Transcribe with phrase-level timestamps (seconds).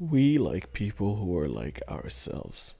[0.00, 2.74] We like people who are like ourselves.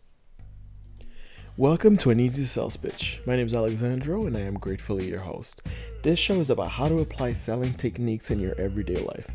[1.56, 3.20] Welcome to an easy sales pitch.
[3.24, 5.62] My name is Alexandro and I am gratefully your host.
[6.02, 9.28] This show is about how to apply selling techniques in your everyday life.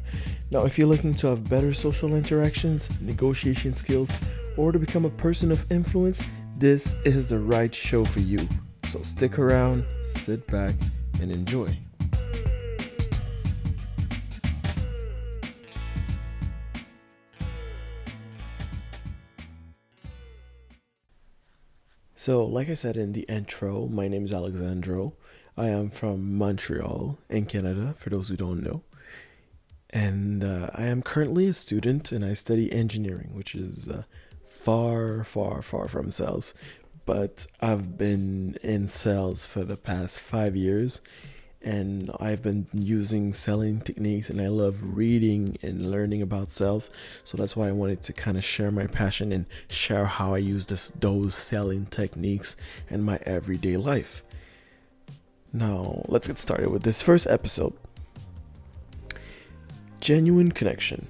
[0.51, 4.13] Now, if you're looking to have better social interactions, negotiation skills,
[4.57, 6.21] or to become a person of influence,
[6.57, 8.45] this is the right show for you.
[8.89, 10.75] So stick around, sit back,
[11.21, 11.77] and enjoy.
[22.19, 25.13] So, like I said in the intro, my name is Alexandro.
[25.55, 28.83] I am from Montreal in Canada, for those who don't know.
[29.91, 34.03] And uh, I am currently a student and I study engineering, which is uh,
[34.49, 36.53] far, far, far from sales.
[37.05, 40.99] But I've been in sales for the past five years
[41.61, 46.89] and I've been using selling techniques and I love reading and learning about sales.
[47.23, 50.37] So that's why I wanted to kind of share my passion and share how I
[50.37, 52.55] use this those selling techniques
[52.89, 54.23] in my everyday life.
[55.51, 57.73] Now, let's get started with this first episode.
[59.99, 61.07] Genuine connection.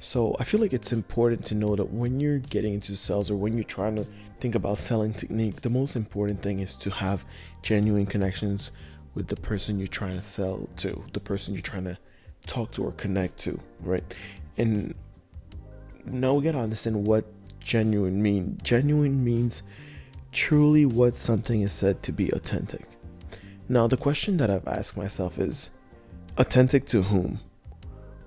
[0.00, 3.36] So, I feel like it's important to know that when you're getting into sales or
[3.36, 4.06] when you're trying to
[4.40, 7.24] think about selling technique, the most important thing is to have
[7.62, 8.72] genuine connections
[9.14, 11.98] with the person you're trying to sell to, the person you're trying to
[12.46, 14.04] talk to or connect to, right?
[14.56, 14.94] And
[16.04, 17.24] now we gotta understand what
[17.60, 18.58] genuine mean.
[18.62, 19.62] Genuine means
[20.32, 22.82] truly what something is said to be authentic.
[23.68, 25.70] Now the question that I've asked myself is
[26.38, 27.40] authentic to whom?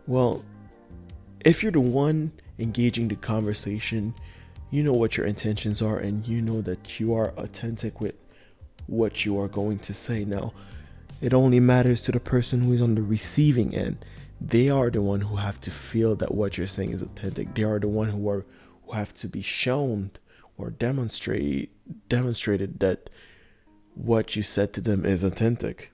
[0.08, 0.44] Well,
[1.44, 4.14] if you're the one engaging the conversation,
[4.72, 8.16] you know what your intentions are and you know that you are authentic with
[8.88, 10.25] what you are going to say.
[10.25, 10.53] Now,
[11.21, 14.03] it only matters to the person who is on the receiving end.
[14.39, 17.53] They are the one who have to feel that what you're saying is authentic.
[17.55, 18.45] They are the one who are
[18.85, 20.11] who have to be shown
[20.58, 21.71] or demonstrate
[22.09, 23.09] demonstrated that
[23.93, 25.92] what you said to them is authentic.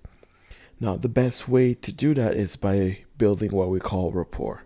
[0.80, 4.64] Now, the best way to do that is by building what we call rapport.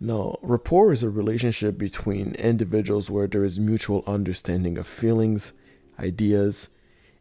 [0.00, 5.52] Now, rapport is a relationship between individuals where there is mutual understanding of feelings,
[5.98, 6.68] ideas,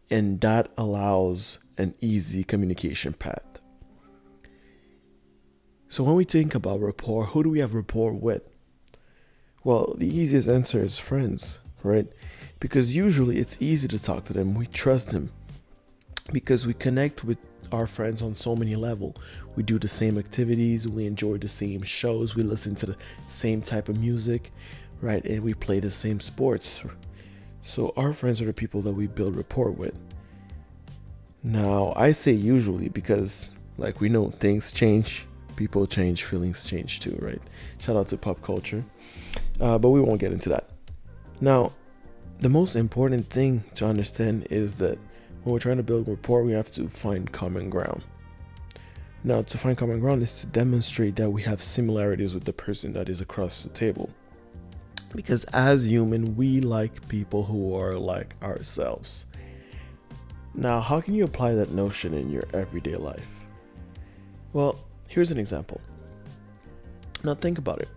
[0.10, 3.60] and that allows an easy communication path.
[5.90, 8.50] So, when we think about rapport, who do we have rapport with?
[9.64, 12.08] Well, the easiest answer is friends, right?
[12.60, 14.54] Because usually it's easy to talk to them.
[14.56, 15.32] We trust them
[16.32, 17.38] because we connect with
[17.72, 19.16] our friends on so many level.
[19.56, 23.62] We do the same activities, we enjoy the same shows, we listen to the same
[23.62, 24.52] type of music,
[25.02, 25.24] right?
[25.26, 26.82] And we play the same sports.
[27.64, 29.98] So our friends are the people that we build rapport with.
[31.48, 35.26] Now, I say usually because, like we know, things change,
[35.56, 37.42] people change, feelings change too, right?
[37.80, 38.84] Shout out to pop culture.
[39.62, 40.70] Uh, but we won't get into that.
[41.40, 41.72] Now,
[42.42, 44.98] the most important thing to understand is that
[45.44, 48.04] when we're trying to build rapport, we have to find common ground.
[49.24, 52.92] Now, to find common ground is to demonstrate that we have similarities with the person
[52.92, 54.10] that is across the table.
[55.16, 59.26] Because as human, we like people who are like ourselves.
[60.58, 63.30] Now, how can you apply that notion in your everyday life?
[64.54, 64.76] Well,
[65.08, 65.80] here's an example.
[67.24, 67.92] Now, think about it.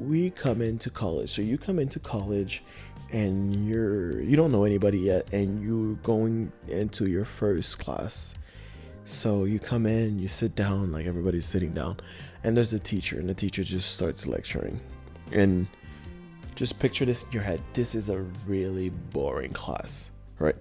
[0.00, 2.64] We come into college, so you come into college
[3.12, 8.34] and you're you don't know anybody yet and you're going into your first class
[9.04, 11.98] so you come in you sit down like everybody's sitting down
[12.42, 14.80] and there's the teacher and the teacher just starts lecturing
[15.32, 15.66] and
[16.54, 20.56] just picture this in your head this is a really boring class right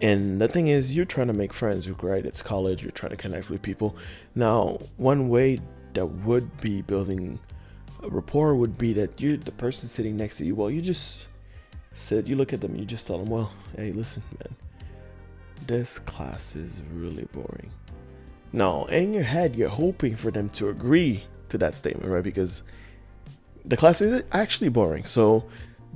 [0.00, 2.24] and the thing is, you're trying to make friends, right?
[2.24, 3.96] It's college, you're trying to connect with people.
[4.34, 5.58] Now, one way
[5.94, 7.38] that would be building
[8.02, 11.26] rapport would be that you, the person sitting next to you, well, you just
[11.94, 14.54] sit, you look at them, you just tell them, well, hey, listen, man,
[15.66, 17.70] this class is really boring.
[18.52, 22.22] Now, in your head, you're hoping for them to agree to that statement, right?
[22.22, 22.62] Because
[23.64, 25.04] the class is actually boring.
[25.04, 25.44] So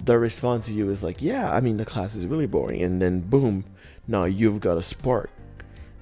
[0.05, 2.83] the response to you is like, yeah, I mean, the class is really boring.
[2.83, 3.65] And then boom,
[4.07, 5.31] now you've got a spark.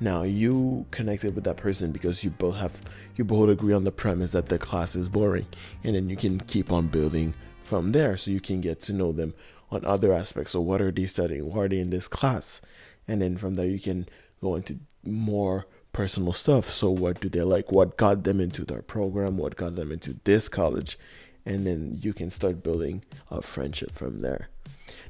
[0.01, 2.81] Now you connected with that person because you both have
[3.17, 5.47] you both agree on the premise that the class is boring,
[5.85, 9.13] and then you can keep on building from there, so you can get to know
[9.13, 9.35] them
[9.71, 10.53] on other aspects.
[10.53, 11.53] So what are they studying?
[11.53, 12.61] Why are they in this class?
[13.07, 14.09] And then from there you can
[14.41, 16.71] go into more personal stuff.
[16.71, 17.71] So what do they like?
[17.71, 19.37] What got them into their program?
[19.37, 20.99] What got them into this college?
[21.45, 24.49] And then you can start building a friendship from there.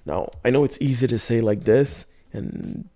[0.05, 2.89] Now I know it's easy to say like this, and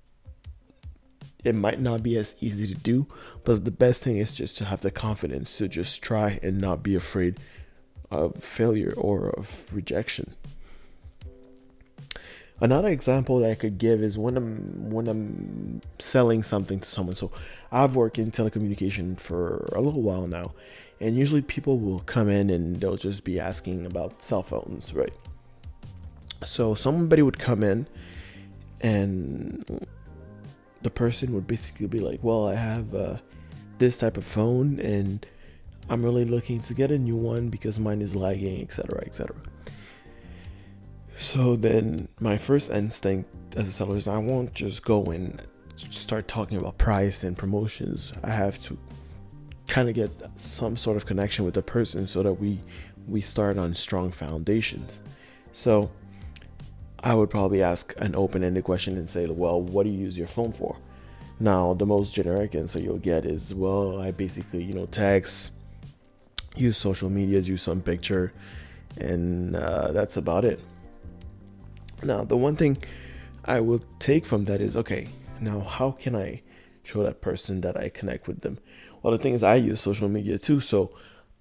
[1.44, 3.06] it might not be as easy to do
[3.44, 6.82] but the best thing is just to have the confidence to just try and not
[6.82, 7.38] be afraid
[8.10, 10.34] of failure or of rejection.
[12.60, 17.16] Another example that I could give is when I'm when I'm selling something to someone.
[17.16, 17.32] So
[17.72, 20.54] I've worked in telecommunication for a little while now,
[21.00, 25.12] and usually people will come in and they'll just be asking about cell phones, right?
[26.44, 27.88] So somebody would come in
[28.84, 29.86] and
[30.82, 33.16] the person would basically be like, "Well, I have uh,
[33.78, 35.26] this type of phone and
[35.88, 39.34] I'm really looking to get a new one because mine is lagging, etc., etc."
[41.18, 45.40] So then my first instinct as a seller is I won't just go and
[45.76, 48.12] start talking about price and promotions.
[48.22, 48.76] I have to
[49.66, 52.60] kind of get some sort of connection with the person so that we
[53.08, 55.00] we start on strong foundations.
[55.52, 55.90] So
[57.00, 60.26] I would probably ask an open-ended question and say, "Well, what do you use your
[60.26, 60.76] phone for?"
[61.40, 65.50] Now, the most generic answer you'll get is, "Well, I basically, you know, text,
[66.56, 68.32] use social media, use some picture,
[69.00, 70.60] and uh, that's about it."
[72.02, 72.78] Now, the one thing
[73.44, 75.08] I will take from that is, okay,
[75.40, 76.42] now how can I
[76.82, 78.58] show that person that I connect with them?
[79.02, 80.90] Well, the thing is, I use social media too, so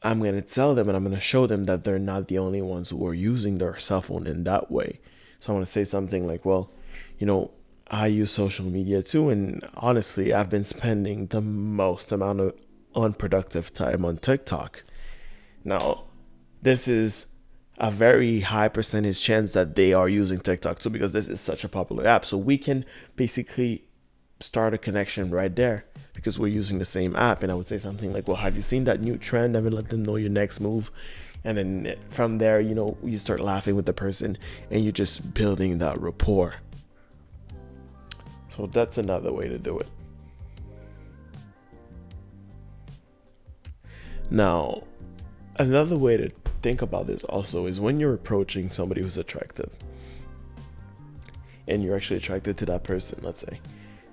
[0.02, 2.38] I'm going to tell them and I'm going to show them that they're not the
[2.38, 5.00] only ones who are using their cell phone in that way.
[5.44, 6.70] So I want to say something like, well,
[7.20, 7.52] you know,
[7.92, 12.54] I use social media too, and honestly, I've been spending the most amount of
[12.96, 14.84] unproductive time on TikTok.
[15.66, 16.06] Now,
[16.62, 17.26] this is
[17.78, 21.66] a very high percentage chance that they are using TikTok too because this is such
[21.66, 22.24] a popular app.
[22.24, 22.86] So we can
[23.18, 23.84] basically
[24.40, 27.44] start a connection right there because we're using the same app.
[27.44, 29.58] And I would say something like, Well, have you seen that new trend?
[29.58, 30.90] And let them know your next move.
[31.46, 34.38] And then from there, you know, you start laughing with the person
[34.72, 36.56] and you're just building that rapport.
[38.50, 39.90] So that's another way to do it.
[44.30, 44.84] Now,
[45.58, 46.30] another way to
[46.62, 49.70] think about this also is when you're approaching somebody who's attractive
[51.68, 53.60] and you're actually attracted to that person, let's say.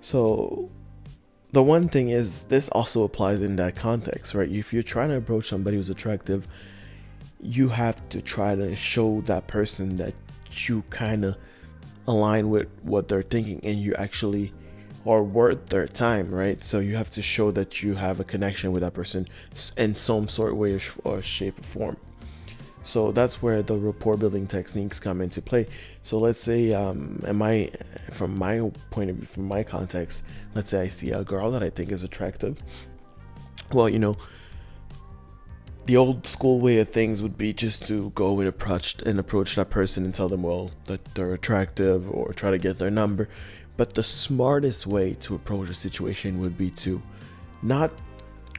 [0.01, 0.71] So,
[1.53, 4.51] the one thing is, this also applies in that context, right?
[4.51, 6.47] If you're trying to approach somebody who's attractive,
[7.43, 10.15] you have to try to show that person that
[10.67, 11.37] you kind of
[12.07, 14.53] align with what they're thinking and you actually
[15.07, 16.63] are worth their time, right?
[16.63, 19.29] So you have to show that you have a connection with that person
[19.77, 21.97] in some sort of way or shape or form.
[22.83, 25.67] So that's where the rapport building techniques come into play.
[26.03, 27.71] So let's say, um, am I,
[28.11, 31.63] from my point of view, from my context, let's say I see a girl that
[31.63, 32.63] I think is attractive.
[33.73, 34.17] Well, you know,
[35.87, 39.57] the old school way of things would be just to go and approach and approach
[39.57, 43.29] that person and tell them, well, that they're attractive or try to get their number.
[43.77, 47.03] But the smartest way to approach a situation would be to
[47.63, 47.91] not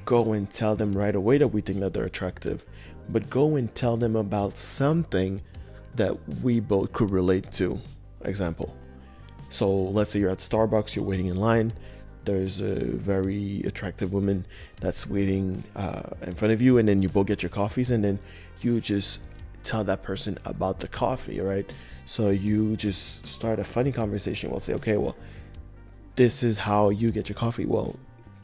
[0.04, 2.66] go and tell them right away that we think that they're attractive
[3.12, 5.42] but go and tell them about something
[5.96, 7.80] that we both could relate to.
[8.24, 8.76] Example.
[9.50, 11.74] So let's say you're at Starbucks, you're waiting in line.
[12.26, 14.46] There's a very attractive woman
[14.80, 18.04] that's waiting uh, in front of you, and then you both get your coffees, and
[18.04, 18.20] then
[18.62, 19.22] you just
[19.64, 21.72] tell that person about the coffee, right?
[22.06, 24.52] So you just start a funny conversation.
[24.52, 25.16] We'll say, okay, well,
[26.16, 27.66] this is how you get your coffee.
[27.66, 27.98] Well,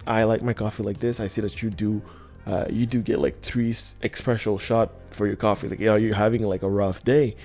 [0.06, 1.20] I like my coffee like this.
[1.20, 2.02] I see that you do
[2.48, 5.68] uh, you do get like three espresso shot for your coffee.
[5.68, 7.36] Like, yeah, you're having like a rough day,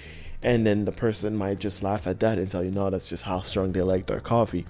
[0.45, 3.25] and then the person might just laugh at that and tell you, no, that's just
[3.25, 4.65] how strong they like their coffee.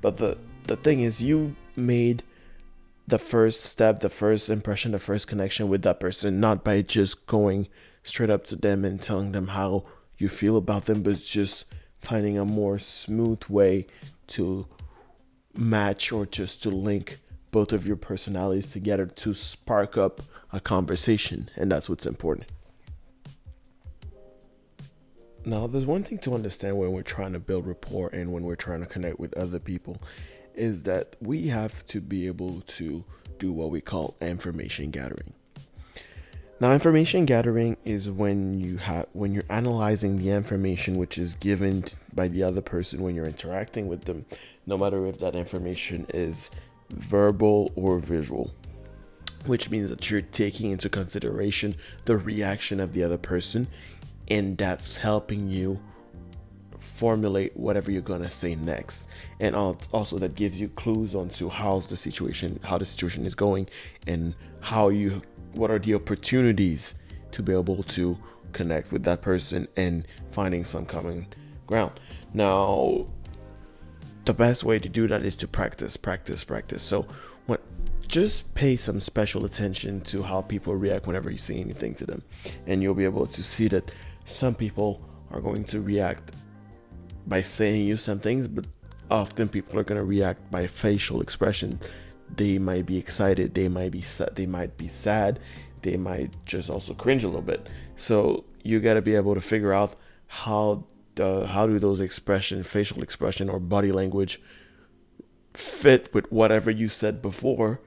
[0.00, 2.22] But the the thing is, you made
[3.06, 7.26] the first step, the first impression, the first connection with that person, not by just
[7.26, 7.68] going
[8.02, 9.84] straight up to them and telling them how
[10.18, 11.66] you feel about them, but just
[12.00, 13.86] finding a more smooth way
[14.26, 14.66] to
[15.56, 17.18] match or just to link
[17.50, 20.20] both of your personalities together to spark up
[20.52, 22.46] a conversation, and that's what's important.
[25.44, 28.56] Now, there's one thing to understand when we're trying to build rapport and when we're
[28.56, 30.02] trying to connect with other people
[30.56, 33.04] is that we have to be able to
[33.38, 35.34] do what we call information gathering.
[36.58, 41.84] Now, information gathering is when you have when you're analyzing the information which is given
[42.14, 44.24] by the other person when you're interacting with them,
[44.66, 46.50] no matter if that information is
[46.88, 48.54] verbal or visual,
[49.44, 51.74] which means that you're taking into consideration
[52.06, 53.68] the reaction of the other person,
[54.28, 55.80] and that's helping you
[56.96, 59.06] formulate whatever you're gonna say next
[59.40, 63.66] and also that gives you clues onto how's the situation how the situation is going
[64.06, 65.22] and how you
[65.52, 66.94] what are the opportunities
[67.32, 68.18] to be able to
[68.52, 71.26] connect with that person and finding some common
[71.66, 71.92] ground
[72.32, 73.06] now
[74.26, 76.82] the best way to do that is to practice, practice, practice.
[76.82, 77.06] So,
[78.08, 82.22] just pay some special attention to how people react whenever you say anything to them.
[82.66, 83.90] And you'll be able to see that
[84.24, 85.00] some people
[85.30, 86.32] are going to react
[87.26, 88.66] by saying you some things, but
[89.10, 91.80] often people are to react by facial expression.
[92.34, 95.38] They might be excited, they might be sad, they might be sad,
[95.82, 97.68] they might just also cringe a little bit.
[97.96, 99.94] So you got to be able to figure out
[100.26, 100.84] how
[101.18, 104.40] uh, how do those expression, facial expression or body language
[105.54, 107.80] fit with whatever you said before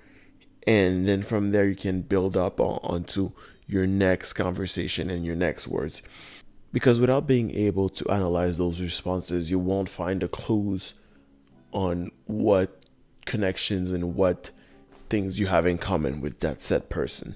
[0.66, 3.32] and then from there you can build up on, onto
[3.68, 6.02] your next conversation and your next words
[6.72, 10.94] because without being able to analyze those responses you won't find the clues
[11.72, 12.84] on what
[13.26, 14.52] connections and what
[15.10, 17.36] things you have in common with that said person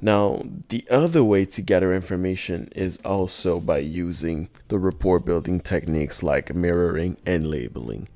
[0.00, 6.22] now the other way to gather information is also by using the rapport building techniques
[6.22, 8.08] like mirroring and labeling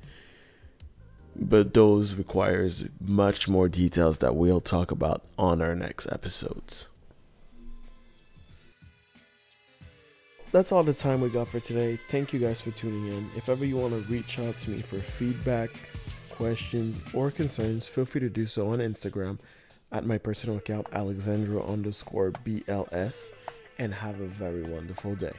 [1.39, 6.87] but those requires much more details that we'll talk about on our next episodes.
[10.57, 11.99] That's all the time we got for today.
[12.07, 13.29] Thank you guys for tuning in.
[13.35, 15.69] If ever you want to reach out to me for feedback,
[16.31, 19.37] questions, or concerns, feel free to do so on Instagram
[19.91, 23.29] at my personal account, Alexandro underscore BLS,
[23.77, 25.33] and have a very wonderful day.